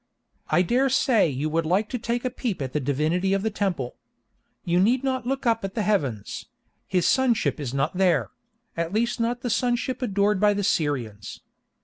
[0.49, 3.51] I dare say you would like to take a peep at the divinity of the
[3.51, 3.97] temple.
[4.65, 6.47] You need not look up at the heavens;
[6.87, 11.41] his Sunship is not there—at least not the Sunship adored by the Syrians.